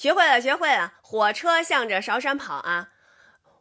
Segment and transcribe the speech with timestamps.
[0.00, 0.94] 学会了，学会了。
[1.02, 2.88] 火车向着韶山跑啊，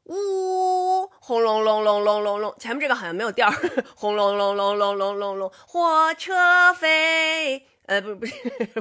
[0.06, 2.56] 呜，轰隆隆隆隆隆隆。
[2.58, 3.54] 前面这个好像没有调儿，
[3.94, 5.52] 轰隆隆隆隆隆隆隆。
[5.68, 8.34] 火车飞，呃，不，不是，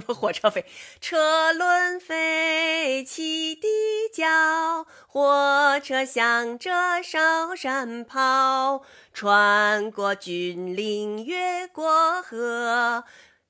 [0.07, 0.65] 不，火车飞，
[1.01, 3.67] 车轮飞起的
[4.15, 8.83] 叫，火车向着韶山跑，
[9.13, 13.03] 穿过峻岭，越过河，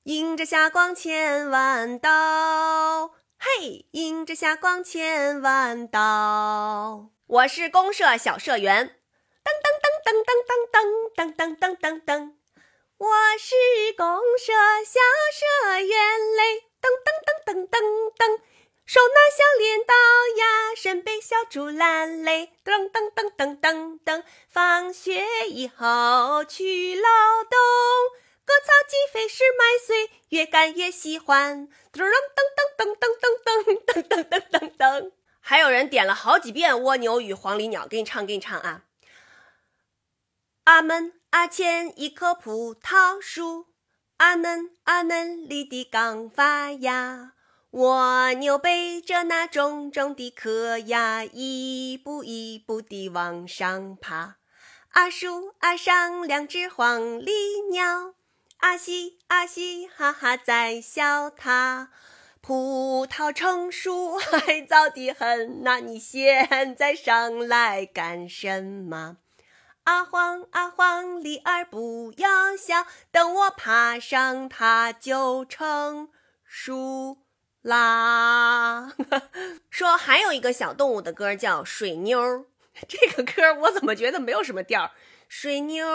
[0.05, 3.18] 迎着霞光千万道。
[3.41, 7.11] 嘿，迎着霞光千万道。
[7.29, 8.97] 我是公社小社员，
[9.45, 10.77] 噔噔噔噔噔噔噔
[11.15, 12.33] 噔噔噔噔噔。
[12.99, 13.07] 我
[13.39, 13.55] 是
[13.97, 14.07] 公
[14.39, 14.53] 社
[14.85, 14.99] 小
[15.33, 15.89] 社员
[16.37, 17.79] 嘞，噔噔噔噔噔
[18.19, 18.41] 噔。
[18.85, 19.95] 手拿小镰刀
[20.39, 24.25] 呀，身背小竹篮嘞，噔噔噔噔噔噔。
[24.49, 27.09] 放学以后去劳
[27.45, 27.59] 动。
[29.29, 31.69] 是麦穗，越干越喜欢。
[31.93, 32.09] 噔噔
[32.57, 35.13] 噔噔噔噔噔噔噔噔噔。
[35.41, 38.85] 还有人点了好几遍《蜗牛与黄鹂鸟》，给你唱，给你唱啊！
[40.65, 43.69] 阿门阿前一棵葡萄树，
[44.19, 47.33] 阿嫩阿嫩里的刚发芽。
[47.71, 54.37] 蜗牛背着那重重的壳呀，一步一步地往上爬。
[54.91, 58.15] 阿树阿上两只黄鹂鸟。
[58.59, 61.91] 阿西阿西，哈哈在笑他。
[62.41, 69.19] 葡萄成熟还早得很，那你现在上来干什么？
[69.85, 76.09] 阿黄阿黄，梨儿不要笑，等我爬上它就成
[76.45, 77.19] 熟
[77.63, 78.93] 啦。
[79.71, 82.21] 说还有一个小动物的歌叫《水妞》，
[82.89, 84.91] 这个歌我怎么觉得没有什么调儿？
[85.29, 85.87] 水妞，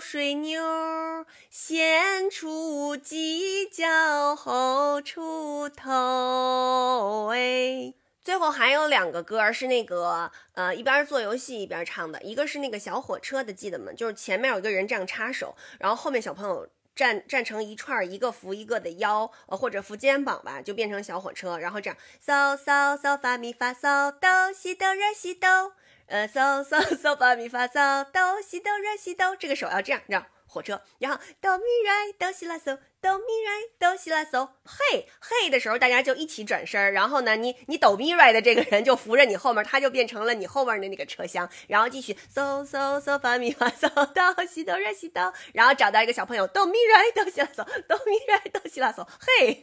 [0.00, 7.32] 水妞，先出犄角后出头。
[7.34, 13.92] 哎，最后还有两个歌是那个呃，一边做游戏一边唱的，一个是那个小火车的，记得吗？
[13.92, 25.72] 就是前面有一个人这样插手，然后后面小朋友站站成一串，一个扶一个的腰，呃或者扶肩膀吧，就变成小火车，然后这样嗦嗦嗦发咪发嗦哆西哆来西哆。
[26.10, 49.60] 呃，嗦嗦嗦发咪发嗦哆西哆来西哆，这个手要这样，这样火车，然后哆咪来哆西拉嗦哆咪来哆西拉嗦，嘿嘿的时候，大家就一起转身然后呢，你你哆咪来的这个人就扶着你后面，他就变成了你后面的那个车厢，然后继续嗦嗦嗦发咪发嗦哆西哆来西哆，然后找到一个小朋友哆咪来哆西拉嗦哆咪来哆西拉嗦，嘿，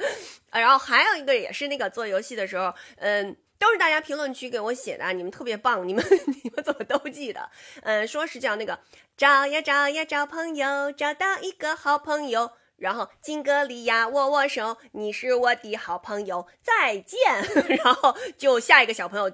[0.50, 3.36] 然后还有一个也是那个做游戏的时候，嗯。
[3.70, 6.04] 都是大家评论区给我写的，你们特别棒，你们
[6.42, 7.48] 你们怎么都记得？
[7.82, 8.80] 嗯，说是叫那个
[9.16, 17.20] 找呀找呀找朋友，找到一个好朋友，然后金格利亚握握手，你是我的好朋友，再见。
[17.84, 19.32] 然后就下一个小朋友，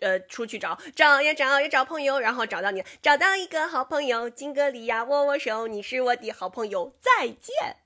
[0.00, 7.83] 呃，出去找找呀找呀找朋友，然后找到你，找到一个好朋友，金格利亚握握手，你是我的好朋友，再见。